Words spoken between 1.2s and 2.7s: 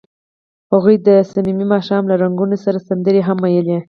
صمیمي ماښام له رنګونو